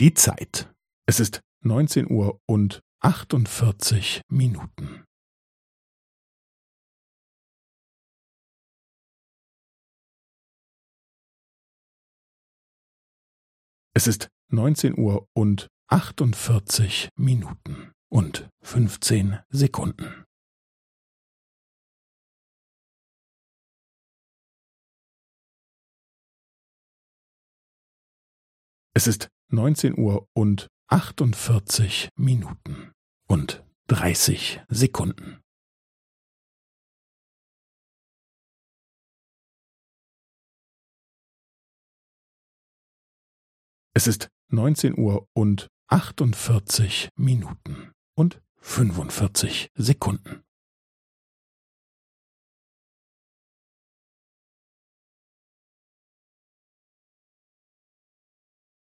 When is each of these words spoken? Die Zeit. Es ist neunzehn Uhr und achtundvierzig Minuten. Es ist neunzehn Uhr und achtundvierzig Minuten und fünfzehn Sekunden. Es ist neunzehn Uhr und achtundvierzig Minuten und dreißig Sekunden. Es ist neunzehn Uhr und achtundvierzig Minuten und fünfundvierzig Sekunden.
Die 0.00 0.14
Zeit. 0.14 0.72
Es 1.08 1.18
ist 1.18 1.40
neunzehn 1.64 2.08
Uhr 2.08 2.40
und 2.46 2.78
achtundvierzig 3.00 4.20
Minuten. 4.28 5.04
Es 13.92 14.06
ist 14.06 14.28
neunzehn 14.52 14.96
Uhr 14.96 15.26
und 15.34 15.66
achtundvierzig 15.88 17.08
Minuten 17.16 17.90
und 18.08 18.48
fünfzehn 18.62 19.40
Sekunden. 19.48 20.24
Es 28.94 29.08
ist 29.08 29.28
neunzehn 29.48 29.98
Uhr 29.98 30.28
und 30.34 30.68
achtundvierzig 30.88 32.10
Minuten 32.16 32.92
und 33.26 33.64
dreißig 33.86 34.60
Sekunden. 34.68 35.40
Es 43.94 44.06
ist 44.06 44.28
neunzehn 44.48 44.96
Uhr 44.96 45.26
und 45.34 45.68
achtundvierzig 45.88 47.08
Minuten 47.16 47.92
und 48.14 48.40
fünfundvierzig 48.60 49.70
Sekunden. 49.74 50.44